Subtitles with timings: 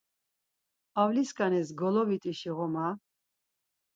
[1.01, 2.87] Avliskaniz golovit̆işi ğoma.